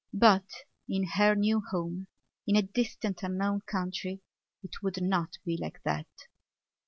[0.15, 0.47] But
[0.89, 2.07] in her new home,
[2.47, 4.21] in a distant unknown country,
[4.63, 6.07] it would not be like that.